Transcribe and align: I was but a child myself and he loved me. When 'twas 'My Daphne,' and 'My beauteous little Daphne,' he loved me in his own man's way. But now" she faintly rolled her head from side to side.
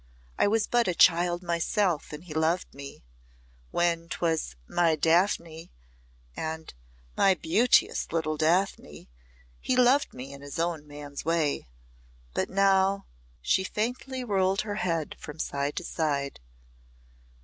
I 0.39 0.47
was 0.47 0.65
but 0.65 0.87
a 0.87 0.95
child 0.95 1.43
myself 1.43 2.11
and 2.11 2.23
he 2.23 2.33
loved 2.33 2.73
me. 2.73 3.03
When 3.69 4.09
'twas 4.09 4.55
'My 4.67 4.95
Daphne,' 4.95 5.69
and 6.35 6.73
'My 7.15 7.35
beauteous 7.35 8.11
little 8.11 8.35
Daphne,' 8.35 9.11
he 9.59 9.75
loved 9.75 10.11
me 10.11 10.33
in 10.33 10.41
his 10.41 10.57
own 10.57 10.87
man's 10.87 11.23
way. 11.23 11.67
But 12.33 12.49
now" 12.49 13.05
she 13.43 13.63
faintly 13.63 14.23
rolled 14.23 14.61
her 14.61 14.77
head 14.81 15.15
from 15.19 15.37
side 15.37 15.75
to 15.75 15.83
side. 15.83 16.39